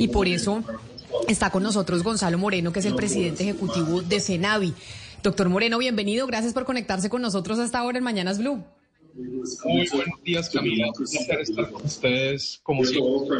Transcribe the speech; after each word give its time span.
Y 0.00 0.08
por 0.08 0.26
eso 0.26 0.64
está 1.28 1.50
con 1.50 1.62
nosotros 1.62 2.02
Gonzalo 2.02 2.36
Moreno, 2.38 2.72
que 2.72 2.80
es 2.80 2.86
el 2.86 2.96
presidente 2.96 3.44
ejecutivo 3.44 4.02
de 4.02 4.18
Cenavi. 4.18 4.74
Doctor 5.22 5.48
Moreno, 5.48 5.78
bienvenido. 5.78 6.26
Gracias 6.26 6.52
por 6.52 6.64
conectarse 6.64 7.08
con 7.08 7.22
nosotros 7.22 7.60
hasta 7.60 7.78
ahora 7.78 7.98
en 7.98 8.02
Mañanas 8.02 8.38
Blue. 8.40 8.64
Muy 9.14 9.88
buenos 9.88 10.22
días, 10.24 10.50
Camila. 10.50 10.88
Un 10.88 10.94
placer 10.94 11.40
estar 11.40 11.70
con 11.70 11.84
ustedes 11.84 12.58
como 12.64 12.84
siempre. 12.84 13.38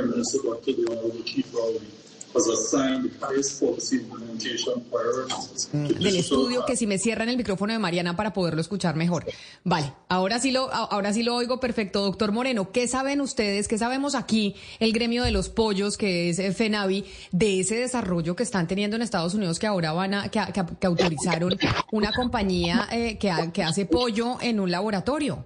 Del 5.72 6.16
estudio, 6.16 6.64
que 6.64 6.76
si 6.76 6.86
me 6.86 6.98
cierran 6.98 7.28
el 7.28 7.36
micrófono 7.36 7.72
de 7.72 7.78
Mariana 7.78 8.16
para 8.16 8.32
poderlo 8.32 8.60
escuchar 8.60 8.94
mejor. 8.96 9.24
Vale, 9.64 9.92
ahora 10.08 10.38
sí 10.38 10.50
lo, 10.52 10.72
ahora 10.72 11.12
sí 11.12 11.22
lo 11.22 11.34
oigo 11.34 11.58
perfecto. 11.60 12.02
Doctor 12.02 12.32
Moreno, 12.32 12.70
¿qué 12.72 12.86
saben 12.88 13.20
ustedes, 13.20 13.66
qué 13.68 13.78
sabemos 13.78 14.14
aquí, 14.14 14.54
el 14.78 14.92
gremio 14.92 15.24
de 15.24 15.32
los 15.32 15.48
pollos, 15.48 15.96
que 15.96 16.30
es 16.30 16.38
eh, 16.38 16.52
FENAVI, 16.52 17.04
de 17.32 17.60
ese 17.60 17.74
desarrollo 17.76 18.36
que 18.36 18.42
están 18.44 18.66
teniendo 18.68 18.96
en 18.96 19.02
Estados 19.02 19.34
Unidos, 19.34 19.58
que 19.58 19.66
ahora 19.66 19.92
van 19.92 20.14
a, 20.14 20.28
que, 20.30 20.40
que- 20.52 20.64
que 20.80 20.86
autorizaron 20.86 21.56
una 21.92 22.12
compañía 22.12 22.88
eh, 22.92 23.18
que, 23.18 23.32
que 23.52 23.62
hace 23.62 23.86
pollo 23.86 24.38
en 24.40 24.60
un 24.60 24.70
laboratorio? 24.70 25.44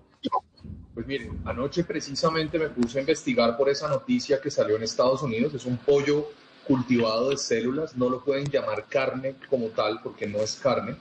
Pues 0.94 1.06
miren, 1.08 1.40
anoche 1.44 1.82
precisamente 1.82 2.56
me 2.58 2.68
puse 2.68 2.98
a 2.98 3.00
investigar 3.00 3.56
por 3.56 3.68
esa 3.68 3.88
noticia 3.88 4.40
que 4.40 4.48
salió 4.50 4.76
en 4.76 4.84
Estados 4.84 5.22
Unidos. 5.22 5.52
Es 5.54 5.64
un 5.64 5.76
pollo 5.76 6.28
cultivado 6.66 7.30
de 7.30 7.36
células, 7.36 7.96
no 7.96 8.08
lo 8.08 8.24
pueden 8.24 8.46
llamar 8.46 8.86
carne 8.88 9.36
como 9.48 9.68
tal 9.68 10.00
porque 10.02 10.26
no 10.26 10.38
es 10.38 10.56
carne. 10.56 10.96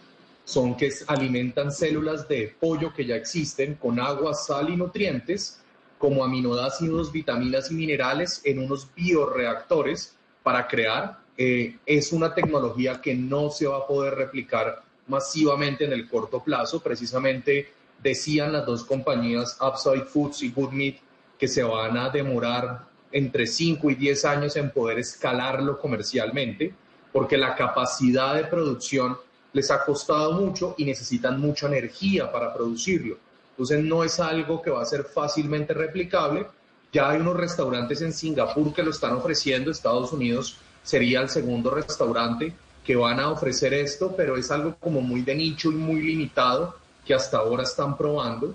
Son 0.46 0.76
que 0.76 0.92
alimentan 1.08 1.72
células 1.72 2.28
de 2.28 2.56
pollo 2.60 2.94
que 2.94 3.06
ya 3.06 3.16
existen 3.16 3.76
con 3.76 4.00
agua, 4.00 4.34
sal 4.34 4.70
y 4.70 4.76
nutrientes 4.76 5.60
como 5.98 6.24
aminoácidos, 6.24 7.12
vitaminas 7.14 7.72
y 7.72 7.76
minerales 7.76 8.42
en 8.44 8.60
unos 8.60 8.94
bioreactores 8.94 10.16
para 10.44 10.68
crear. 10.68 11.20
Eh, 11.38 11.78
es 11.86 12.12
una 12.12 12.36
tecnología 12.36 13.02
que 13.02 13.16
no 13.16 13.50
se 13.50 13.68
va 13.68 13.78
a 13.78 13.88
poder 13.88 14.16
replicar 14.16 14.84
masivamente 15.08 15.86
en 15.86 15.94
el 15.94 16.10
corto 16.10 16.44
plazo. 16.44 16.82
Precisamente 16.82 17.72
decían 18.02 18.52
las 18.52 18.66
dos 18.66 18.84
compañías, 18.84 19.58
Upside 19.62 20.06
Foods 20.06 20.44
y 20.44 20.52
Good 20.52 20.72
Meat, 20.72 20.96
que 21.40 21.48
se 21.48 21.64
van 21.64 21.98
a 21.98 22.10
demorar 22.10 22.86
entre 23.14 23.48
5 23.48 23.92
y 23.92 23.96
10 23.96 24.26
años 24.26 24.56
en 24.58 24.72
poder 24.72 25.00
escalarlo 25.00 25.80
comercialmente, 25.80 26.74
porque 27.14 27.38
la 27.38 27.56
capacidad 27.56 28.36
de 28.36 28.46
producción 28.46 29.18
les 29.54 29.72
ha 29.72 29.86
costado 29.86 30.34
mucho 30.34 30.76
y 30.78 30.84
necesitan 30.84 31.40
mucha 31.40 31.68
energía 31.68 32.32
para 32.32 32.54
producirlo. 32.54 33.18
Entonces 33.52 33.84
no 33.84 34.04
es 34.04 34.20
algo 34.20 34.62
que 34.62 34.72
va 34.72 34.82
a 34.82 34.86
ser 34.86 35.04
fácilmente 35.04 35.76
replicable. 35.76 36.48
Ya 36.92 37.10
hay 37.12 37.22
unos 37.22 37.38
restaurantes 37.38 38.02
en 38.02 38.12
Singapur 38.12 38.74
que 38.74 38.84
lo 38.84 38.90
están 38.90 39.14
ofreciendo, 39.14 39.70
Estados 39.72 40.12
Unidos 40.12 40.58
sería 40.84 41.22
el 41.22 41.30
segundo 41.30 41.70
restaurante 41.70 42.54
que 42.84 42.96
van 42.96 43.20
a 43.20 43.30
ofrecer 43.30 43.74
esto, 43.74 44.14
pero 44.18 44.36
es 44.36 44.52
algo 44.52 44.76
como 44.80 45.00
muy 45.00 45.22
de 45.22 45.36
nicho 45.36 45.72
y 45.72 45.76
muy 45.76 46.02
limitado 46.02 46.76
que 47.06 47.14
hasta 47.14 47.38
ahora 47.38 47.64
están 47.64 47.96
probando. 47.96 48.54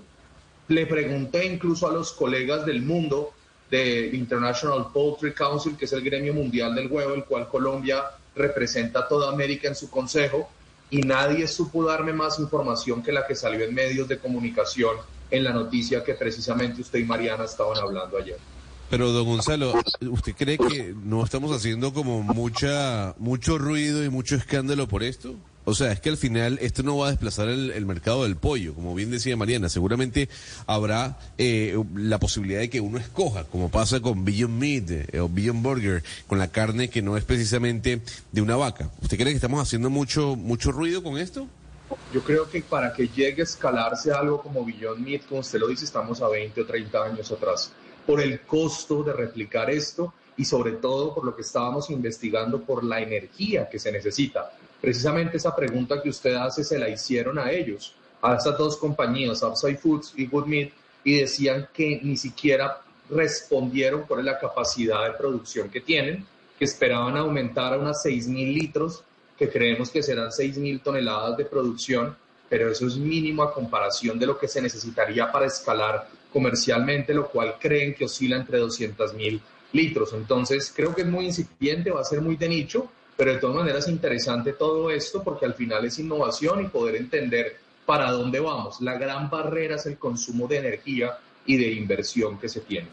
Le 0.67 0.85
pregunté 0.85 1.45
incluso 1.45 1.87
a 1.87 1.93
los 1.93 2.11
colegas 2.11 2.65
del 2.65 2.83
mundo 2.83 3.31
del 3.69 4.13
International 4.15 4.87
Poultry 4.91 5.33
Council, 5.33 5.75
que 5.77 5.85
es 5.85 5.93
el 5.93 6.01
gremio 6.01 6.33
mundial 6.33 6.75
del 6.75 6.91
huevo, 6.91 7.13
el 7.13 7.25
cual 7.25 7.47
Colombia 7.47 8.03
representa 8.35 8.99
a 8.99 9.07
toda 9.07 9.31
América 9.31 9.67
en 9.67 9.75
su 9.75 9.89
consejo, 9.89 10.49
y 10.89 11.01
nadie 11.01 11.47
supo 11.47 11.85
darme 11.85 12.13
más 12.13 12.39
información 12.39 13.03
que 13.03 13.11
la 13.11 13.27
que 13.27 13.35
salió 13.35 13.63
en 13.63 13.73
medios 13.73 14.07
de 14.07 14.17
comunicación 14.17 14.97
en 15.29 15.43
la 15.43 15.53
noticia 15.53 16.03
que 16.03 16.15
precisamente 16.15 16.81
usted 16.81 16.99
y 16.99 17.03
Mariana 17.03 17.45
estaban 17.45 17.77
hablando 17.77 18.17
ayer. 18.17 18.37
Pero, 18.89 19.11
don 19.11 19.25
Gonzalo, 19.25 19.73
¿usted 20.09 20.33
cree 20.35 20.57
que 20.57 20.95
no 21.03 21.23
estamos 21.23 21.55
haciendo 21.55 21.93
como 21.93 22.23
mucha, 22.23 23.13
mucho 23.19 23.59
ruido 23.59 24.03
y 24.03 24.09
mucho 24.09 24.35
escándalo 24.35 24.87
por 24.87 25.03
esto? 25.03 25.35
O 25.69 25.75
sea, 25.75 25.91
es 25.91 25.99
que 25.99 26.09
al 26.09 26.17
final 26.17 26.57
esto 26.63 26.81
no 26.81 26.97
va 26.97 27.07
a 27.07 27.09
desplazar 27.11 27.47
el, 27.47 27.85
mercado 27.85 28.23
del 28.23 28.35
pollo, 28.35 28.73
como 28.73 28.95
bien 28.95 29.11
decía 29.11 29.37
Mariana. 29.37 29.69
Seguramente 29.69 30.27
habrá 30.65 31.19
eh, 31.37 31.79
la 31.93 32.17
posibilidad 32.17 32.59
de 32.59 32.71
que 32.71 32.81
uno 32.81 32.97
escoja, 32.97 33.43
como 33.43 33.69
pasa 33.69 33.99
con 33.99 34.25
Beyond 34.25 34.59
Meat 34.59 34.89
eh, 35.13 35.19
o 35.19 35.29
Beyond 35.29 35.61
Burger, 35.61 36.03
con 36.25 36.39
la 36.39 36.47
carne 36.47 36.89
que 36.89 37.03
no 37.03 37.17
es 37.17 37.23
precisamente 37.23 38.01
de 38.31 38.41
una 38.41 38.55
vaca. 38.55 38.89
¿Usted 38.99 39.17
cree 39.17 39.29
que 39.29 39.35
estamos 39.35 39.61
haciendo 39.61 39.91
mucho, 39.91 40.35
mucho 40.35 40.71
ruido 40.71 41.03
con 41.03 41.19
esto? 41.19 41.47
Yo 42.11 42.23
creo 42.23 42.49
que 42.49 42.63
para 42.63 42.91
que 42.91 43.07
llegue 43.07 43.41
a 43.41 43.45
escalarse 43.45 44.11
algo 44.11 44.41
como 44.41 44.65
Beyond 44.65 45.05
Meat, 45.05 45.27
como 45.27 45.41
usted 45.41 45.59
lo 45.59 45.67
dice, 45.67 45.85
estamos 45.85 46.19
a 46.23 46.29
20 46.29 46.61
o 46.61 46.65
30 46.65 47.03
años 47.03 47.31
atrás. 47.31 47.71
Por 48.07 48.21
el 48.21 48.41
costo 48.41 49.03
de 49.03 49.13
replicar 49.13 49.69
esto 49.69 50.15
y 50.35 50.45
sobre 50.45 50.71
todo 50.71 51.13
por 51.13 51.25
lo 51.25 51.35
que 51.35 51.43
estábamos 51.43 51.91
investigando, 51.91 52.61
por 52.63 52.83
la 52.83 53.01
energía 53.01 53.69
que 53.69 53.77
se 53.77 53.91
necesita. 53.91 54.51
Precisamente 54.81 55.37
esa 55.37 55.55
pregunta 55.55 56.01
que 56.01 56.09
usted 56.09 56.35
hace 56.35 56.63
se 56.63 56.79
la 56.79 56.89
hicieron 56.89 57.37
a 57.37 57.51
ellos, 57.51 57.95
a 58.21 58.35
estas 58.35 58.57
dos 58.57 58.77
compañías, 58.77 59.43
Upside 59.43 59.77
Foods 59.77 60.13
y 60.15 60.25
Good 60.27 60.45
Meat, 60.45 60.71
y 61.03 61.19
decían 61.19 61.69
que 61.73 61.99
ni 62.03 62.17
siquiera 62.17 62.81
respondieron 63.09 64.05
es 64.09 64.25
la 64.25 64.39
capacidad 64.39 65.05
de 65.05 65.17
producción 65.17 65.69
que 65.69 65.81
tienen, 65.81 66.25
que 66.57 66.65
esperaban 66.65 67.17
aumentar 67.17 67.73
a 67.73 67.77
unas 67.77 68.03
6.000 68.05 68.53
litros 68.53 69.03
que 69.37 69.49
creemos 69.49 69.89
que 69.89 70.03
serán 70.03 70.29
6.000 70.29 70.83
toneladas 70.83 71.37
de 71.37 71.45
producción, 71.45 72.15
pero 72.49 72.69
eso 72.69 72.85
es 72.87 72.97
mínimo 72.97 73.41
a 73.41 73.53
comparación 73.53 74.19
de 74.19 74.25
lo 74.25 74.37
que 74.37 74.49
se 74.49 74.61
necesitaría 74.61 75.31
para 75.31 75.45
escalar 75.45 76.09
comercialmente, 76.31 77.13
lo 77.13 77.29
cual 77.29 77.55
creen 77.57 77.95
que 77.95 78.05
oscila 78.05 78.35
entre 78.35 78.59
200.000 78.59 79.39
litros. 79.71 80.13
Entonces, 80.13 80.71
creo 80.75 80.93
que 80.93 81.03
es 81.03 81.07
muy 81.07 81.25
incipiente, 81.25 81.91
va 81.91 82.01
a 82.01 82.05
ser 82.05 82.21
muy 82.21 82.35
de 82.35 82.49
nicho, 82.49 82.91
pero 83.19 83.33
de 83.33 83.39
todas 83.39 83.57
maneras 83.57 83.85
es 83.85 83.91
interesante 83.91 84.53
todo 84.53 84.89
esto 84.89 85.21
porque 85.21 85.45
al 85.45 85.53
final 85.53 85.83
es 85.83 85.99
innovación 85.99 86.63
y 86.63 86.69
poder 86.69 86.95
entender 86.95 87.57
para 87.85 88.11
dónde 88.11 88.39
vamos. 88.39 88.79
La 88.79 88.97
gran 88.97 89.29
barrera 89.29 89.75
es 89.75 89.85
el 89.87 89.97
consumo 89.97 90.47
de 90.47 90.59
energía 90.59 91.17
y 91.45 91.57
de 91.57 91.69
inversión 91.73 92.39
que 92.39 92.47
se 92.47 92.61
tiene. 92.61 92.87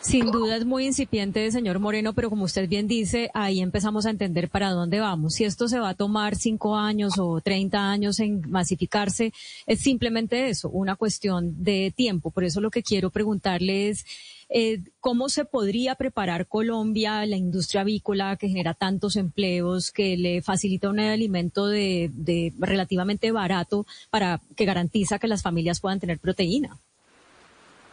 Sin 0.00 0.30
duda 0.30 0.56
es 0.56 0.64
muy 0.64 0.86
incipiente, 0.86 1.50
señor 1.50 1.80
Moreno, 1.80 2.14
pero 2.14 2.30
como 2.30 2.44
usted 2.44 2.66
bien 2.66 2.88
dice, 2.88 3.30
ahí 3.34 3.60
empezamos 3.60 4.06
a 4.06 4.10
entender 4.10 4.48
para 4.48 4.70
dónde 4.70 5.00
vamos. 5.00 5.34
Si 5.34 5.44
esto 5.44 5.68
se 5.68 5.78
va 5.78 5.90
a 5.90 5.94
tomar 5.94 6.34
cinco 6.36 6.74
años 6.76 7.18
o 7.18 7.38
treinta 7.42 7.90
años 7.90 8.20
en 8.20 8.50
masificarse, 8.50 9.34
es 9.66 9.80
simplemente 9.80 10.48
eso, 10.48 10.70
una 10.70 10.96
cuestión 10.96 11.62
de 11.62 11.92
tiempo. 11.94 12.30
Por 12.30 12.44
eso 12.44 12.62
lo 12.62 12.70
que 12.70 12.82
quiero 12.82 13.10
preguntarle 13.10 13.90
es, 13.90 14.06
eh, 14.48 14.80
¿cómo 15.00 15.28
se 15.28 15.44
podría 15.44 15.94
preparar 15.94 16.46
Colombia, 16.46 17.24
la 17.26 17.36
industria 17.36 17.82
avícola 17.82 18.36
que 18.36 18.48
genera 18.48 18.74
tantos 18.74 19.16
empleos, 19.16 19.90
que 19.90 20.16
le 20.16 20.42
facilita 20.42 20.88
un 20.88 21.00
alimento 21.00 21.66
de, 21.66 22.10
de 22.12 22.52
relativamente 22.58 23.32
barato 23.32 23.86
para 24.10 24.40
que 24.56 24.64
garantiza 24.64 25.18
que 25.18 25.28
las 25.28 25.42
familias 25.42 25.80
puedan 25.80 26.00
tener 26.00 26.18
proteína? 26.18 26.78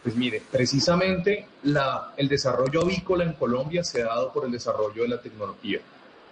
Pues 0.02 0.16
mire, 0.16 0.42
precisamente 0.50 1.46
la, 1.64 2.14
el 2.16 2.28
desarrollo 2.28 2.82
avícola 2.82 3.24
en 3.24 3.34
Colombia 3.34 3.84
se 3.84 4.02
ha 4.02 4.06
dado 4.06 4.32
por 4.32 4.46
el 4.46 4.52
desarrollo 4.52 5.02
de 5.02 5.08
la 5.08 5.20
tecnología. 5.20 5.80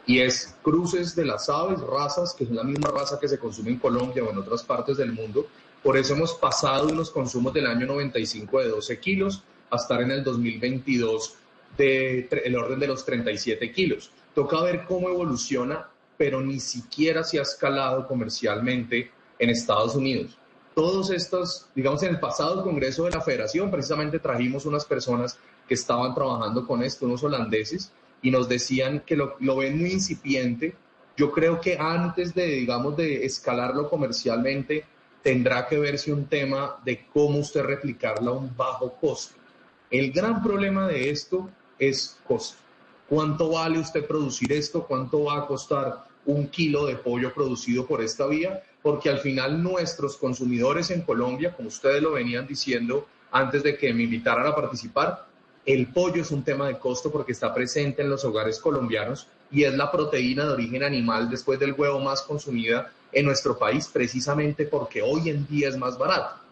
Y 0.07 0.21
es 0.21 0.55
cruces 0.63 1.15
de 1.15 1.27
las 1.27 1.51
aves, 1.51 1.81
razas, 1.81 2.33
que 2.33 2.45
es 2.45 2.51
la 2.51 2.65
misma 2.65 2.89
raza 2.91 3.21
que 3.21 3.29
se 3.29 3.39
consume 3.39 3.73
en 3.73 3.79
Colombia 3.79 4.25
o 4.25 4.31
en 4.31 4.39
otras 4.39 4.63
partes 4.63 4.97
del 4.97 5.13
mundo. 5.13 5.47
Por 5.83 5.99
eso 5.99 6.15
hemos 6.15 6.33
pasado 6.33 6.89
unos 6.89 7.11
consumos 7.11 7.53
del 7.53 7.67
año 7.67 7.87
95 7.87 8.61
de 8.61 8.69
12 8.69 9.01
kilos 9.01 9.43
a 9.71 9.77
estar 9.77 10.03
en 10.03 10.11
el 10.11 10.25
2022 10.25 11.35
de 11.77 12.29
el 12.45 12.57
orden 12.57 12.79
de 12.79 12.87
los 12.89 13.05
37 13.05 13.71
kilos. 13.73 14.11
Toca 14.35 14.63
ver 14.63 14.85
cómo 14.87 15.09
evoluciona, 15.09 15.89
pero 16.17 16.41
ni 16.41 16.61
siquiera 16.61 17.25
se 17.25 17.39
ha 17.39 17.43
escalado 17.43 18.07
comercialmente 18.07 19.11
en 19.39 19.51
Estados 19.51 19.95
Unidos 19.95 20.39
todos 20.79 21.11
estos, 21.11 21.67
digamos, 21.75 22.05
en 22.05 22.11
el 22.11 22.21
pasado 22.21 22.63
Congreso 22.63 23.03
de 23.03 23.11
la 23.11 23.21
Federación, 23.21 23.69
precisamente 23.69 24.21
trajimos 24.21 24.65
unas 24.65 24.85
personas 24.85 25.37
que 25.67 25.75
estaban 25.75 26.15
trabajando 26.15 26.65
con 26.65 26.85
esto, 26.85 27.07
unos 27.07 27.25
holandeses, 27.25 27.91
y 28.23 28.31
nos 28.31 28.49
decían 28.49 29.01
que 29.01 29.17
lo, 29.17 29.35
lo 29.41 29.57
ven 29.57 29.77
muy 29.77 29.91
incipiente. 29.91 30.77
Yo 31.17 31.33
creo 31.33 31.61
que 31.61 31.77
antes 31.77 32.33
de, 32.33 32.47
digamos, 32.47 32.97
de 32.97 33.27
escalarlo 33.27 33.91
comercialmente, 33.91 34.85
tendrá 35.21 35.67
que 35.67 35.81
verse 35.81 36.13
un 36.13 36.27
tema 36.27 36.77
de 36.85 37.09
cómo 37.13 37.41
usted 37.41 37.65
replicarlo 37.65 38.31
a 38.31 38.39
un 38.39 38.57
bajo 38.57 38.95
costo. 39.01 39.35
El 39.91 40.13
gran 40.13 40.43
problema 40.43 40.87
de 40.87 41.09
esto 41.09 41.49
es 41.79 42.19
costo. 42.27 42.59
¿Cuánto 43.09 43.53
vale 43.53 43.79
usted 43.79 44.07
producir 44.07 44.53
esto? 44.53 44.85
¿Cuánto 44.87 45.25
va 45.25 45.39
a 45.39 45.47
costar 45.47 46.05
un 46.27 46.49
kilo 46.49 46.85
de 46.85 46.97
pollo 46.97 47.33
producido 47.33 47.87
por 47.87 48.03
esta 48.03 48.27
vía? 48.27 48.63
Porque 48.83 49.09
al 49.09 49.21
final 49.21 49.63
nuestros 49.63 50.19
consumidores 50.19 50.91
en 50.91 51.01
Colombia, 51.01 51.55
como 51.57 51.69
ustedes 51.69 52.03
lo 52.03 52.13
venían 52.13 52.47
diciendo 52.47 53.07
antes 53.31 53.63
de 53.63 53.79
que 53.79 53.95
me 53.95 54.03
invitaran 54.03 54.47
a 54.47 54.55
participar, 54.55 55.27
el 55.65 55.87
pollo 55.87 56.21
es 56.21 56.31
un 56.31 56.45
tema 56.45 56.69
de 56.69 56.79
costo 56.79 57.11
porque 57.11 57.33
está 57.33 57.55
presente 57.55 58.03
en 58.03 58.11
los 58.11 58.27
hogares 58.27 58.59
colombianos 58.59 59.27
y 59.51 59.65
es 59.65 59.75
la 59.75 59.91
proteína 59.91 60.45
de 60.45 60.53
origen 60.53 60.83
animal 60.83 61.31
después 61.31 61.59
del 61.59 61.73
huevo 61.73 61.99
más 62.01 62.21
consumida 62.21 62.93
en 63.11 63.25
nuestro 63.25 63.59
país 63.59 63.89
precisamente 63.89 64.67
porque 64.67 65.01
hoy 65.01 65.31
en 65.31 65.47
día 65.47 65.71
es 65.71 65.79
más 65.79 65.97
barato. 65.97 66.48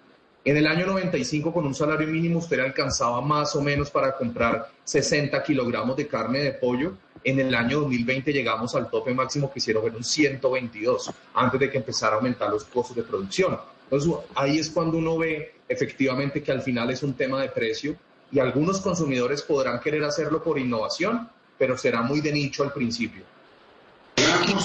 En 0.46 0.56
el 0.56 0.68
año 0.68 0.86
95 0.86 1.52
con 1.52 1.66
un 1.66 1.74
salario 1.74 2.06
mínimo 2.06 2.38
usted 2.38 2.60
alcanzaba 2.60 3.20
más 3.20 3.56
o 3.56 3.60
menos 3.60 3.90
para 3.90 4.16
comprar 4.16 4.70
60 4.84 5.42
kilogramos 5.42 5.96
de 5.96 6.06
carne 6.06 6.38
de 6.38 6.52
pollo. 6.52 6.92
En 7.24 7.40
el 7.40 7.52
año 7.52 7.80
2020 7.80 8.32
llegamos 8.32 8.76
al 8.76 8.88
tope 8.88 9.12
máximo 9.12 9.52
que 9.52 9.58
hicieron 9.58 9.84
en 9.88 9.96
un 9.96 10.04
122 10.04 11.10
antes 11.34 11.58
de 11.58 11.68
que 11.68 11.78
empezara 11.78 12.14
a 12.14 12.18
aumentar 12.18 12.48
los 12.48 12.62
costos 12.62 12.94
de 12.94 13.02
producción. 13.02 13.58
Entonces 13.90 14.12
ahí 14.36 14.60
es 14.60 14.70
cuando 14.70 14.98
uno 14.98 15.18
ve 15.18 15.54
efectivamente 15.68 16.40
que 16.40 16.52
al 16.52 16.62
final 16.62 16.90
es 16.90 17.02
un 17.02 17.14
tema 17.14 17.42
de 17.42 17.48
precio 17.48 17.96
y 18.30 18.38
algunos 18.38 18.80
consumidores 18.80 19.42
podrán 19.42 19.80
querer 19.80 20.04
hacerlo 20.04 20.44
por 20.44 20.60
innovación, 20.60 21.28
pero 21.58 21.76
será 21.76 22.02
muy 22.02 22.20
de 22.20 22.30
nicho 22.30 22.62
al 22.62 22.72
principio. 22.72 23.24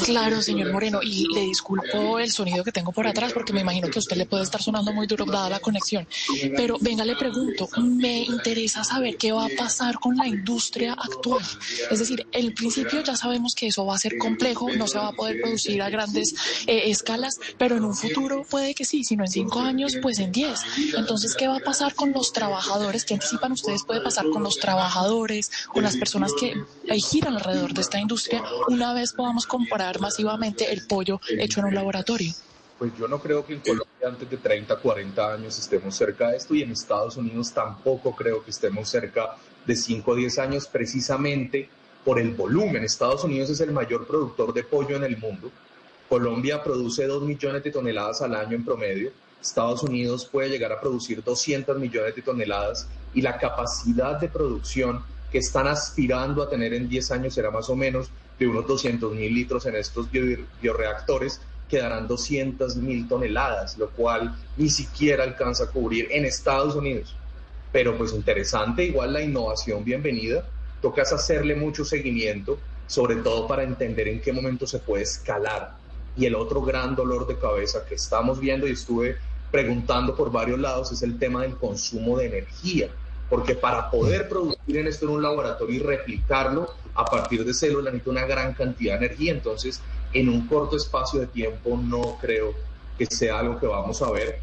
Claro, 0.06 0.42
señor 0.42 0.72
Moreno, 0.72 1.00
y 1.02 1.28
le 1.34 1.42
disculpo 1.42 2.20
el 2.20 2.32
sonido 2.32 2.64
que 2.64 2.72
tengo 2.72 2.92
por 2.92 3.08
atrás 3.08 3.34
porque 3.34 3.54
me 3.54 3.62
imagino 3.62 3.90
que 3.90 3.98
a 3.98 4.02
usted 4.02 4.18
le 4.18 4.26
puede 4.26 4.44
estar 4.44 4.62
sonando 4.62 4.92
muy 4.94 5.08
duro 5.08 5.26
dada 5.26 5.50
la 5.50 5.60
conexión. 5.60 6.08
Pero 6.56 6.78
venga, 6.80 7.06
le 7.06 7.16
pregunto, 7.16 7.70
me 7.78 8.24
interesa 8.24 8.84
saber 8.84 9.18
qué 9.18 9.32
va 9.32 9.46
a 9.46 9.50
pasar 9.58 10.00
con 10.00 10.18
la 10.18 10.28
industria 10.28 10.94
actual. 10.94 11.44
Es 11.90 12.00
decir, 12.00 12.26
en 12.32 12.54
principio 12.54 13.02
ya 13.02 13.16
sabemos 13.16 13.54
que 13.56 13.68
eso 13.68 13.86
va 13.86 13.96
a 13.96 14.00
ser 14.00 14.18
complejo, 14.18 14.70
no 14.72 14.88
se 14.88 14.98
va 14.98 15.08
a 15.08 15.14
poder 15.14 15.42
producir 15.42 15.82
a 15.82 15.90
grandes 15.90 16.34
eh, 16.68 16.90
escalas, 16.90 17.40
pero 17.58 17.78
en 17.78 17.86
un 17.86 17.96
futuro 17.96 18.46
puede 18.50 18.74
que 18.74 18.86
sí, 18.86 19.04
sino 19.04 19.24
en 19.24 19.32
cinco 19.32 19.60
años, 19.60 19.94
pues 20.02 20.20
en 20.20 20.32
diez. 20.32 20.60
Entonces, 20.98 21.36
¿qué 21.36 21.48
va 21.48 21.58
a 21.58 21.62
pasar 21.62 21.96
con 21.96 22.12
los 22.12 22.34
trabajadores? 22.34 23.06
¿Qué 23.06 23.14
anticipan 23.14 23.52
ustedes 23.52 23.84
puede 23.84 24.02
pasar 24.02 24.30
con 24.30 24.44
los 24.44 24.58
trabajadores, 24.58 25.52
con 25.68 25.84
las 25.84 25.96
personas 25.98 26.32
que 26.40 26.54
giran 27.00 27.36
alrededor 27.36 27.74
de 27.74 27.82
esta 27.82 28.00
industria 28.00 28.44
una 28.68 28.94
vez 28.94 29.14
podamos 29.14 29.46
comparar 29.62 30.00
masivamente 30.00 30.72
el 30.72 30.88
pollo 30.88 31.20
hecho 31.30 31.60
en 31.60 31.68
un 31.68 31.76
laboratorio? 31.76 32.34
Pues 32.80 32.92
yo 32.98 33.08
no 33.08 33.20
creo 33.20 33.46
que 33.46 33.54
en 33.54 33.60
Colombia 33.60 34.08
antes 34.08 34.28
de 34.30 34.38
30, 34.38 34.76
40 34.76 35.34
años 35.34 35.60
estemos 35.60 35.96
cerca 35.96 36.30
de 36.30 36.38
esto 36.38 36.56
y 36.56 36.64
en 36.64 36.72
Estados 36.72 37.16
Unidos 37.16 37.54
tampoco 37.54 38.16
creo 38.16 38.44
que 38.44 38.50
estemos 38.50 38.90
cerca 38.90 39.36
de 39.66 39.76
5 39.76 40.10
o 40.10 40.16
10 40.16 40.40
años 40.40 40.68
precisamente 40.68 41.70
por 42.04 42.20
el 42.20 42.34
volumen. 42.34 42.84
Estados 42.84 43.24
Unidos 43.24 43.52
es 43.52 43.60
el 43.60 43.72
mayor 43.72 44.08
productor 44.08 44.52
de 44.54 44.64
pollo 44.64 44.96
en 44.96 45.04
el 45.04 45.18
mundo. 45.18 45.52
Colombia 46.10 46.64
produce 46.64 47.06
2 47.06 47.22
millones 47.22 47.64
de 47.64 47.72
toneladas 47.72 48.24
al 48.24 48.34
año 48.34 48.56
en 48.56 48.66
promedio. 48.66 49.12
Estados 49.40 49.84
Unidos 49.84 50.26
puede 50.26 50.50
llegar 50.50 50.72
a 50.72 50.82
producir 50.82 51.24
200 51.24 51.78
millones 51.78 52.16
de 52.16 52.22
toneladas 52.24 52.88
y 53.14 53.22
la 53.22 53.38
capacidad 53.38 54.20
de 54.20 54.28
producción 54.28 55.04
que 55.32 55.38
están 55.38 55.68
aspirando 55.68 56.42
a 56.42 56.50
tener 56.50 56.74
en 56.74 56.90
10 56.90 57.12
años 57.12 57.36
será 57.36 57.52
más 57.52 57.70
o 57.70 57.76
menos 57.76 58.10
de 58.42 58.48
unos 58.48 58.66
200 58.66 59.14
mil 59.14 59.32
litros 59.36 59.68
en 59.68 59.76
estos 59.76 60.08
bioreactores, 60.10 61.42
quedarán 61.70 62.08
200 62.08 62.76
mil 62.78 63.08
toneladas, 63.08 63.78
lo 63.78 63.92
cual 63.92 64.36
ni 64.58 64.68
siquiera 64.68 65.24
alcanza 65.24 65.66
a 65.66 65.68
cubrir 65.68 66.08
en 66.10 66.26
Estados 66.26 66.76
Unidos. 66.76 67.16
Pero 67.72 67.96
pues 67.96 68.14
interesante, 68.14 68.84
igual 68.84 69.14
la 69.14 69.22
innovación, 69.22 69.84
bienvenida. 69.84 70.44
Tocas 70.82 71.14
hacerle 71.14 71.54
mucho 71.54 71.86
seguimiento, 71.86 72.58
sobre 72.88 73.18
todo 73.18 73.48
para 73.48 73.62
entender 73.62 74.08
en 74.08 74.20
qué 74.20 74.34
momento 74.34 74.66
se 74.66 74.80
puede 74.80 75.04
escalar. 75.04 75.76
Y 76.18 76.26
el 76.26 76.34
otro 76.34 76.64
gran 76.64 76.96
dolor 76.96 77.28
de 77.28 77.38
cabeza 77.38 77.86
que 77.86 77.94
estamos 77.94 78.40
viendo 78.40 78.68
y 78.68 78.72
estuve 78.72 79.18
preguntando 79.52 80.16
por 80.16 80.32
varios 80.32 80.60
lados 80.60 80.92
es 80.92 81.04
el 81.04 81.20
tema 81.20 81.44
del 81.44 81.58
consumo 81.58 82.18
de 82.18 82.26
energía 82.26 82.90
porque 83.32 83.56
para 83.56 83.90
poder 83.90 84.28
producir 84.28 84.76
en 84.76 84.88
esto 84.88 85.06
en 85.06 85.12
un 85.14 85.24
laboratorio 85.24 85.74
y 85.74 85.80
replicarlo 85.80 86.70
a 86.96 87.06
partir 87.06 87.46
de 87.46 87.54
células 87.54 87.94
necesita 87.94 88.12
una 88.12 88.26
gran 88.26 88.54
cantidad 88.54 89.00
de 89.00 89.06
energía, 89.06 89.32
entonces 89.32 89.82
en 90.14 90.30
un 90.30 90.48
corto 90.48 90.76
espacio 90.76 91.20
de 91.20 91.28
tiempo 91.28 91.78
no 91.78 92.18
creo 92.20 92.54
que 92.98 93.06
sea 93.06 93.40
algo 93.40 93.60
que 93.60 93.68
vamos 93.68 94.02
a 94.02 94.12
ver 94.12 94.40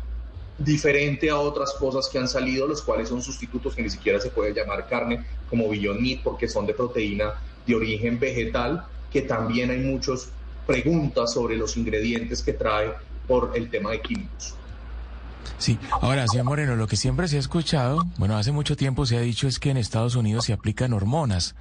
diferente 0.59 1.31
a 1.31 1.39
otras 1.39 1.75
cosas 1.75 2.09
que 2.09 2.19
han 2.19 2.29
salido, 2.29 2.67
los 2.67 2.83
cuales 2.83 3.09
son 3.09 3.23
sustitutos 3.23 3.75
que 3.75 3.83
ni 3.83 3.91
siquiera 3.91 4.21
se 4.21 4.31
puede 4.31 4.53
llamar 4.53 4.89
carne, 4.89 5.25
como 5.49 5.69
Beyond 5.69 6.01
Meat, 6.01 6.23
porque 6.23 6.49
son 6.49 6.67
de 6.67 6.75
proteína 6.75 7.35
de 7.67 7.75
origen 7.75 8.19
vegetal, 8.19 8.85
que 9.13 9.23
también 9.23 9.71
hay 9.71 9.79
muchas 9.79 10.31
preguntas 10.67 11.33
sobre 11.33 11.57
los 11.57 11.77
ingredientes 11.77 12.43
que 12.43 12.53
trae 12.53 12.93
por 13.27 13.53
el 13.55 13.71
tema 13.71 13.93
de 13.93 14.01
químicos. 14.01 14.55
Sí, 15.59 15.79
ahora, 15.91 16.27
señor 16.29 16.45
Moreno, 16.45 16.77
lo 16.77 16.87
que 16.87 16.97
siempre 16.97 17.29
se 17.29 17.37
ha 17.37 17.41
escuchado, 17.41 18.05
bueno, 18.17 18.37
hace 18.37 18.53
mucho 18.53 18.77
tiempo 18.77 19.07
se 19.07 19.17
ha 19.17 19.21
dicho 19.21 19.49
es 19.49 19.59
que 19.59 19.71
en 19.71 19.77
Estados 19.77 20.15
Unidos 20.15 20.45
se 20.45 20.53
aplican 20.53 20.93
hormonas 20.93 21.55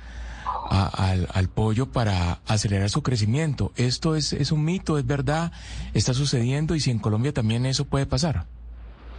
al, 0.69 1.49
pollo 1.49 1.87
para 1.87 2.39
acelerar 2.45 2.89
su 2.89 3.01
crecimiento. 3.03 3.71
¿Esto 3.75 4.15
es, 4.15 4.33
es 4.33 4.51
un 4.51 4.63
mito, 4.63 4.97
es 4.97 5.05
verdad? 5.05 5.51
¿Está 5.93 6.13
sucediendo? 6.13 6.75
Y 6.75 6.79
si 6.79 6.91
en 6.91 6.99
Colombia 6.99 7.33
también 7.33 7.65
eso 7.65 7.85
puede 7.85 8.05
pasar. 8.05 8.45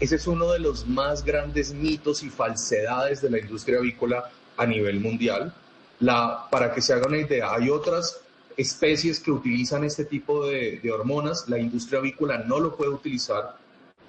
Ese 0.00 0.16
es 0.16 0.26
uno 0.26 0.52
de 0.52 0.60
los 0.60 0.86
más 0.86 1.24
grandes 1.24 1.72
mitos 1.72 2.22
y 2.22 2.30
falsedades 2.30 3.20
de 3.20 3.30
la 3.30 3.38
industria 3.38 3.78
avícola 3.78 4.30
a 4.56 4.66
nivel 4.66 5.00
mundial. 5.00 5.54
La, 6.00 6.46
para 6.50 6.72
que 6.72 6.80
se 6.80 6.92
haga 6.92 7.08
una 7.08 7.18
idea, 7.18 7.52
hay 7.52 7.70
otras 7.70 8.20
especies 8.56 9.18
que 9.18 9.30
utilizan 9.30 9.84
este 9.84 10.04
tipo 10.04 10.46
de, 10.46 10.80
de 10.80 10.92
hormonas, 10.92 11.48
la 11.48 11.58
industria 11.58 11.98
avícola 11.98 12.38
no 12.38 12.60
lo 12.60 12.76
puede 12.76 12.90
utilizar 12.90 13.56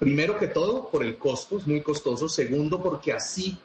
Primero 0.00 0.38
que 0.38 0.46
todo, 0.46 0.88
por 0.88 1.04
el 1.04 1.18
costo, 1.18 1.58
es 1.58 1.66
muy 1.66 1.82
costoso. 1.82 2.26
Segundo, 2.26 2.82
porque 2.82 3.12
así 3.12 3.58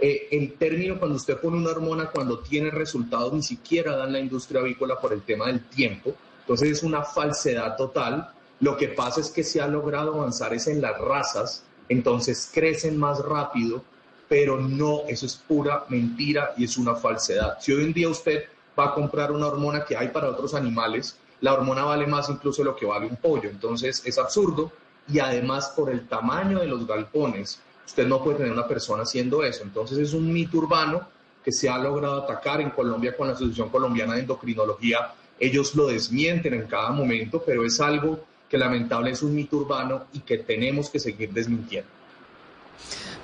eh, 0.00 0.28
el 0.30 0.54
término 0.54 0.98
cuando 0.98 1.16
usted 1.16 1.38
pone 1.38 1.56
una 1.56 1.70
hormona, 1.70 2.10
cuando 2.10 2.40
tiene 2.40 2.70
resultados, 2.70 3.32
ni 3.32 3.42
siquiera 3.42 3.96
dan 3.96 4.12
la 4.12 4.20
industria 4.20 4.60
avícola 4.60 4.98
por 5.00 5.12
el 5.12 5.22
tema 5.22 5.46
del 5.46 5.64
tiempo. 5.64 6.14
Entonces 6.40 6.70
es 6.70 6.82
una 6.82 7.02
falsedad 7.02 7.76
total. 7.76 8.32
Lo 8.60 8.76
que 8.76 8.88
pasa 8.88 9.20
es 9.20 9.30
que 9.30 9.44
se 9.44 9.60
ha 9.60 9.66
logrado 9.66 10.14
avanzar 10.14 10.52
es 10.54 10.66
en 10.66 10.80
las 10.80 10.98
razas, 10.98 11.64
entonces 11.88 12.50
crecen 12.52 12.98
más 12.98 13.20
rápido, 13.20 13.82
pero 14.28 14.58
no, 14.58 15.02
eso 15.08 15.26
es 15.26 15.36
pura 15.36 15.84
mentira 15.88 16.54
y 16.56 16.64
es 16.64 16.76
una 16.76 16.94
falsedad. 16.94 17.58
Si 17.60 17.72
hoy 17.72 17.84
en 17.84 17.92
día 17.92 18.08
usted 18.08 18.44
va 18.78 18.86
a 18.86 18.94
comprar 18.94 19.32
una 19.32 19.46
hormona 19.46 19.84
que 19.84 19.96
hay 19.96 20.08
para 20.08 20.30
otros 20.30 20.54
animales, 20.54 21.18
la 21.40 21.54
hormona 21.54 21.84
vale 21.84 22.06
más 22.06 22.28
incluso 22.28 22.62
de 22.62 22.66
lo 22.66 22.76
que 22.76 22.86
vale 22.86 23.06
un 23.06 23.16
pollo. 23.16 23.48
Entonces 23.48 24.02
es 24.04 24.18
absurdo 24.18 24.72
y 25.12 25.18
además 25.18 25.72
por 25.74 25.90
el 25.90 26.06
tamaño 26.06 26.60
de 26.60 26.66
los 26.66 26.86
galpones, 26.86 27.60
usted 27.90 28.06
no 28.06 28.22
puede 28.22 28.38
tener 28.38 28.52
una 28.52 28.68
persona 28.68 29.02
haciendo 29.02 29.42
eso. 29.42 29.64
Entonces 29.64 29.98
es 29.98 30.14
un 30.14 30.32
mito 30.32 30.58
urbano 30.58 31.08
que 31.44 31.50
se 31.50 31.68
ha 31.68 31.76
logrado 31.76 32.22
atacar 32.22 32.60
en 32.60 32.70
Colombia 32.70 33.16
con 33.16 33.26
la 33.26 33.34
Asociación 33.34 33.68
Colombiana 33.68 34.14
de 34.14 34.20
Endocrinología. 34.20 35.12
Ellos 35.40 35.74
lo 35.74 35.88
desmienten 35.88 36.54
en 36.54 36.66
cada 36.68 36.90
momento, 36.90 37.42
pero 37.44 37.64
es 37.64 37.80
algo 37.80 38.20
que 38.48 38.56
lamentable 38.56 39.10
es 39.10 39.22
un 39.22 39.34
mito 39.34 39.56
urbano 39.56 40.04
y 40.12 40.20
que 40.20 40.38
tenemos 40.38 40.88
que 40.88 41.00
seguir 41.00 41.32
desmintiendo. 41.32 41.90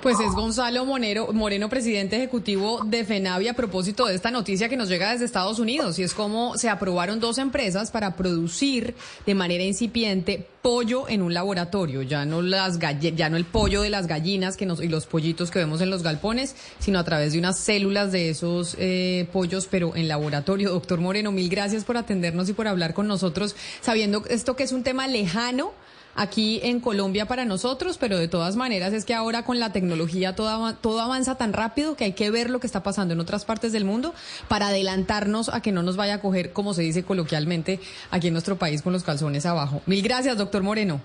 Pues 0.01 0.19
es 0.19 0.33
Gonzalo 0.33 0.85
Monero, 0.85 1.33
Moreno, 1.33 1.69
presidente 1.69 2.17
ejecutivo 2.17 2.83
de 2.85 3.03
FENAVI, 3.03 3.47
a 3.47 3.53
propósito 3.53 4.05
de 4.05 4.15
esta 4.15 4.31
noticia 4.31 4.69
que 4.69 4.77
nos 4.77 4.89
llega 4.89 5.11
desde 5.11 5.25
Estados 5.25 5.59
Unidos, 5.59 5.97
y 5.97 6.03
es 6.03 6.13
como 6.13 6.57
se 6.57 6.69
aprobaron 6.69 7.19
dos 7.19 7.39
empresas 7.39 7.89
para 7.89 8.15
producir 8.15 8.95
de 9.25 9.33
manera 9.33 9.63
incipiente 9.63 10.47
pollo 10.61 11.07
en 11.07 11.21
un 11.21 11.33
laboratorio, 11.33 12.01
ya 12.01 12.25
no 12.25 12.41
las 12.41 12.79
ya 12.79 13.29
no 13.29 13.37
el 13.37 13.45
pollo 13.45 13.81
de 13.81 13.89
las 13.89 14.07
gallinas 14.07 14.57
que 14.57 14.65
nos, 14.65 14.81
y 14.81 14.87
los 14.87 15.05
pollitos 15.05 15.51
que 15.51 15.59
vemos 15.59 15.81
en 15.81 15.89
los 15.89 16.03
galpones, 16.03 16.55
sino 16.79 16.99
a 16.99 17.03
través 17.03 17.33
de 17.33 17.39
unas 17.39 17.57
células 17.57 18.11
de 18.11 18.29
esos 18.29 18.75
eh, 18.79 19.27
pollos, 19.31 19.67
pero 19.69 19.95
en 19.95 20.07
laboratorio. 20.07 20.71
Doctor 20.71 20.99
Moreno, 20.99 21.31
mil 21.31 21.49
gracias 21.49 21.83
por 21.83 21.97
atendernos 21.97 22.49
y 22.49 22.53
por 22.53 22.67
hablar 22.67 22.93
con 22.93 23.07
nosotros, 23.07 23.55
sabiendo 23.81 24.23
esto 24.29 24.55
que 24.55 24.63
es 24.63 24.71
un 24.71 24.83
tema 24.83 25.07
lejano 25.07 25.73
aquí 26.17 26.59
en 26.63 26.79
Colombia 26.81 27.27
para 27.27 27.45
nosotros, 27.45 27.97
pero 27.97 28.17
de 28.17 28.27
todas 28.27 28.55
maneras 28.55 28.91
es 28.91 29.05
que 29.05 29.13
ahora 29.13 29.45
con 29.45 29.59
la 29.59 29.71
tecnología 29.71 30.35
todo, 30.35 30.73
todo 30.73 30.99
avanza 30.99 31.35
tan 31.35 31.53
rápido 31.53 31.95
que 31.95 32.05
hay 32.05 32.13
que 32.13 32.31
ver 32.31 32.49
lo 32.49 32.59
que 32.59 32.67
está 32.67 32.83
pasando 32.83 33.13
en 33.13 33.19
otras 33.19 33.45
partes 33.45 33.71
del 33.71 33.85
mundo 33.85 34.13
para 34.47 34.69
adelantarnos 34.69 35.49
a 35.49 35.61
que 35.61 35.71
no 35.71 35.83
nos 35.83 35.95
vaya 35.95 36.15
a 36.15 36.21
coger, 36.21 36.51
como 36.51 36.73
se 36.73 36.81
dice 36.81 37.03
coloquialmente, 37.03 37.79
aquí 38.09 38.27
en 38.27 38.33
nuestro 38.33 38.57
país 38.57 38.81
con 38.81 38.93
los 38.93 39.03
calzones 39.03 39.45
abajo. 39.45 39.81
Mil 39.85 40.01
gracias, 40.01 40.37
Moreno. 40.61 41.01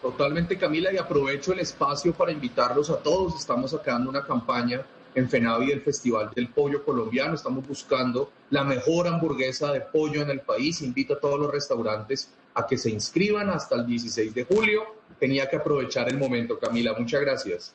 Totalmente, 0.00 0.56
Camila, 0.56 0.92
y 0.92 0.98
aprovecho 0.98 1.52
el 1.52 1.60
espacio 1.60 2.12
para 2.12 2.32
invitarlos 2.32 2.90
a 2.90 2.98
todos. 2.98 3.34
Estamos 3.36 3.72
sacando 3.72 4.08
una 4.08 4.24
campaña 4.24 4.82
en 5.14 5.28
FENAVI, 5.28 5.72
el 5.72 5.80
Festival 5.80 6.30
del 6.34 6.48
Pollo 6.48 6.84
Colombiano. 6.84 7.34
Estamos 7.34 7.66
buscando 7.66 8.30
la 8.50 8.64
mejor 8.64 9.08
hamburguesa 9.08 9.72
de 9.72 9.80
pollo 9.80 10.22
en 10.22 10.30
el 10.30 10.40
país. 10.40 10.82
Invito 10.82 11.14
a 11.14 11.20
todos 11.20 11.40
los 11.40 11.50
restaurantes 11.50 12.30
a 12.54 12.66
que 12.66 12.78
se 12.78 12.90
inscriban 12.90 13.50
hasta 13.50 13.76
el 13.76 13.86
16 13.86 14.34
de 14.34 14.44
julio. 14.44 14.82
Tenía 15.18 15.48
que 15.48 15.56
aprovechar 15.56 16.08
el 16.08 16.18
momento, 16.18 16.58
Camila. 16.58 16.94
Muchas 16.98 17.20
gracias. 17.20 17.74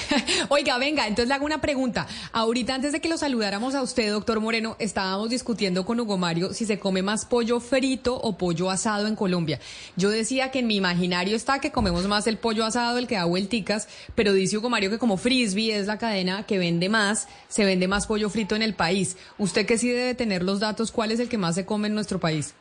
Oiga, 0.48 0.78
venga, 0.78 1.06
entonces 1.06 1.28
le 1.28 1.34
hago 1.34 1.44
una 1.44 1.60
pregunta. 1.60 2.06
Ahorita 2.32 2.74
antes 2.74 2.92
de 2.92 3.00
que 3.00 3.08
lo 3.08 3.18
saludáramos 3.18 3.74
a 3.74 3.82
usted, 3.82 4.10
doctor 4.10 4.40
Moreno, 4.40 4.76
estábamos 4.78 5.30
discutiendo 5.30 5.84
con 5.84 6.00
Hugo 6.00 6.18
Mario 6.18 6.52
si 6.54 6.66
se 6.66 6.78
come 6.78 7.02
más 7.02 7.24
pollo 7.24 7.60
frito 7.60 8.14
o 8.14 8.36
pollo 8.36 8.70
asado 8.70 9.06
en 9.06 9.16
Colombia. 9.16 9.60
Yo 9.96 10.10
decía 10.10 10.50
que 10.50 10.60
en 10.60 10.66
mi 10.66 10.76
imaginario 10.76 11.36
está 11.36 11.60
que 11.60 11.72
comemos 11.72 12.06
más 12.06 12.26
el 12.26 12.38
pollo 12.38 12.64
asado, 12.64 12.98
el 12.98 13.06
que 13.06 13.16
da 13.16 13.24
vuelticas, 13.24 13.88
pero 14.14 14.32
dice 14.32 14.58
Hugo 14.58 14.70
Mario 14.70 14.90
que 14.90 14.98
como 14.98 15.16
Frisbee 15.16 15.72
es 15.72 15.86
la 15.86 15.98
cadena 15.98 16.44
que 16.46 16.58
vende 16.58 16.88
más, 16.88 17.28
se 17.48 17.64
vende 17.64 17.88
más 17.88 18.06
pollo 18.06 18.30
frito 18.30 18.56
en 18.56 18.62
el 18.62 18.74
país. 18.74 19.16
Usted 19.38 19.66
que 19.66 19.78
sí 19.78 19.88
debe 19.88 20.14
tener 20.14 20.42
los 20.42 20.60
datos, 20.60 20.92
¿cuál 20.92 21.12
es 21.12 21.20
el 21.20 21.28
que 21.28 21.38
más 21.38 21.54
se 21.54 21.66
come 21.66 21.88
en 21.88 21.94
nuestro 21.94 22.20
país? 22.20 22.54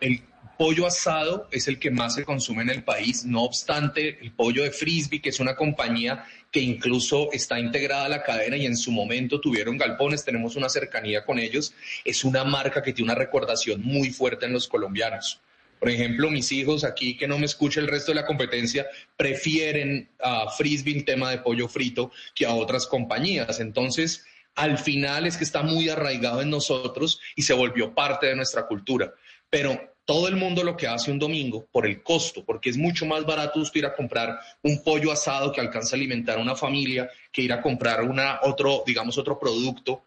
El 0.00 0.22
pollo 0.58 0.86
asado 0.86 1.48
es 1.50 1.68
el 1.68 1.78
que 1.78 1.90
más 1.90 2.14
se 2.14 2.24
consume 2.24 2.62
en 2.62 2.70
el 2.70 2.84
país, 2.84 3.24
no 3.24 3.42
obstante, 3.42 4.18
el 4.20 4.32
pollo 4.32 4.62
de 4.62 4.70
Frisbee, 4.70 5.20
que 5.20 5.30
es 5.30 5.40
una 5.40 5.56
compañía 5.56 6.24
que 6.52 6.60
incluso 6.60 7.32
está 7.32 7.58
integrada 7.58 8.04
a 8.04 8.08
la 8.10 8.22
cadena 8.22 8.58
y 8.58 8.66
en 8.66 8.76
su 8.76 8.92
momento 8.92 9.40
tuvieron 9.40 9.78
galpones, 9.78 10.24
tenemos 10.24 10.54
una 10.54 10.68
cercanía 10.68 11.24
con 11.24 11.38
ellos, 11.38 11.74
es 12.04 12.24
una 12.24 12.44
marca 12.44 12.82
que 12.82 12.92
tiene 12.92 13.10
una 13.10 13.18
recordación 13.18 13.82
muy 13.82 14.10
fuerte 14.10 14.44
en 14.44 14.52
los 14.52 14.68
colombianos. 14.68 15.40
Por 15.80 15.90
ejemplo, 15.90 16.30
mis 16.30 16.52
hijos 16.52 16.84
aquí, 16.84 17.16
que 17.16 17.26
no 17.26 17.38
me 17.38 17.46
escucha 17.46 17.80
el 17.80 17.88
resto 17.88 18.12
de 18.12 18.16
la 18.16 18.26
competencia, 18.26 18.86
prefieren 19.16 20.08
a 20.20 20.48
Frisbee 20.50 20.92
en 20.92 21.04
tema 21.04 21.30
de 21.30 21.38
pollo 21.38 21.68
frito 21.68 22.12
que 22.36 22.46
a 22.46 22.54
otras 22.54 22.86
compañías. 22.86 23.58
Entonces, 23.58 24.24
al 24.54 24.78
final 24.78 25.26
es 25.26 25.36
que 25.36 25.44
está 25.44 25.62
muy 25.62 25.88
arraigado 25.88 26.42
en 26.42 26.50
nosotros 26.50 27.18
y 27.34 27.42
se 27.42 27.54
volvió 27.54 27.94
parte 27.94 28.26
de 28.26 28.36
nuestra 28.36 28.66
cultura. 28.68 29.12
Pero 29.50 29.91
todo 30.04 30.28
el 30.28 30.36
mundo 30.36 30.64
lo 30.64 30.76
que 30.76 30.86
hace 30.86 31.10
un 31.10 31.18
domingo 31.18 31.66
por 31.70 31.86
el 31.86 32.02
costo, 32.02 32.44
porque 32.44 32.70
es 32.70 32.76
mucho 32.76 33.06
más 33.06 33.24
barato 33.24 33.60
usted 33.60 33.80
ir 33.80 33.86
a 33.86 33.94
comprar 33.94 34.38
un 34.62 34.82
pollo 34.82 35.12
asado 35.12 35.52
que 35.52 35.60
alcanza 35.60 35.94
a 35.94 35.98
alimentar 35.98 36.38
a 36.38 36.42
una 36.42 36.56
familia 36.56 37.08
que 37.30 37.42
ir 37.42 37.52
a 37.52 37.60
comprar 37.60 38.02
una, 38.02 38.40
otro, 38.42 38.82
digamos, 38.86 39.16
otro 39.18 39.38
producto, 39.38 40.04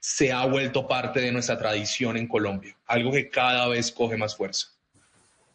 se 0.00 0.32
ha 0.32 0.44
vuelto 0.46 0.86
parte 0.86 1.20
de 1.20 1.32
nuestra 1.32 1.58
tradición 1.58 2.16
en 2.16 2.28
Colombia, 2.28 2.76
algo 2.86 3.10
que 3.10 3.28
cada 3.28 3.66
vez 3.68 3.90
coge 3.90 4.16
más 4.16 4.36
fuerza. 4.36 4.68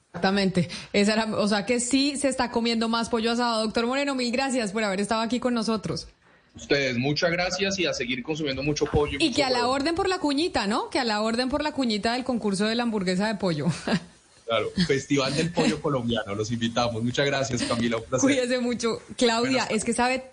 Exactamente. 0.07 0.69
Esa 0.91 1.13
era, 1.13 1.38
o 1.38 1.47
sea 1.47 1.65
que 1.65 1.79
sí 1.79 2.17
se 2.17 2.27
está 2.27 2.51
comiendo 2.51 2.88
más 2.88 3.09
pollo 3.09 3.31
asado. 3.31 3.63
Doctor 3.63 3.88
Moreno, 3.88 4.13
mil 4.13 4.31
gracias 4.31 4.71
por 4.71 4.83
haber 4.83 5.00
estado 5.00 5.21
aquí 5.21 5.39
con 5.39 5.55
nosotros. 5.55 6.07
Ustedes, 6.55 6.98
muchas 6.98 7.31
gracias 7.31 7.79
y 7.79 7.86
a 7.86 7.93
seguir 7.93 8.22
consumiendo 8.22 8.62
mucho 8.62 8.86
pollo. 8.86 9.17
Y, 9.19 9.31
que 9.31 9.43
a 9.43 9.50
la 9.50 9.67
orden 9.67 9.95
por 9.95 10.07
la 10.07 10.19
cuñita, 10.19 10.67
¿no? 10.67 10.89
Que 10.89 11.00
a 11.00 11.03
la 11.03 11.22
orden 11.22 11.50
por 11.50 11.63
la 11.63 11.72
cuñita 11.72 12.13
del 12.13 12.24
concurso 12.24 12.65
de 12.65 12.75
la 12.75 12.83
hamburguesa 12.83 13.27
de 13.27 13.36
pollo. 13.36 13.67
Claro, 14.45 14.67
Festival 14.86 15.33
del 15.36 15.53
Pollo 15.53 15.81
Colombiano, 15.81 16.36
los 16.36 16.51
invitamos. 16.51 17.01
Muchas 17.01 17.25
gracias, 17.25 17.63
Camila. 17.63 17.95
Un 17.95 18.03
placer. 18.03 18.29
Cuídese 18.29 18.60
mucho. 18.60 19.01
Claudia, 19.17 19.63
es 19.69 19.86
que 19.86 19.93
sabe... 19.93 20.25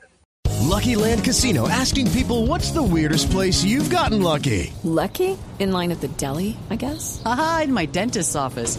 Lucky 0.69 0.95
Land 0.95 1.25
Casino, 1.25 1.69
asking 1.69 2.11
people 2.11 2.47
what's 2.47 2.73
the 2.73 2.83
weirdest 2.83 3.31
place 3.31 3.65
you've 3.65 3.89
gotten 3.89 4.21
lucky. 4.23 4.73
Lucky? 4.85 5.39
In 5.59 5.73
line 5.73 5.91
at 5.91 6.01
the 6.01 6.09
deli, 6.19 6.57
I 6.71 6.77
guess? 6.77 7.23
Aha, 7.25 7.63
in 7.65 7.73
my 7.73 7.87
dentist's 7.87 8.35
office. 8.35 8.79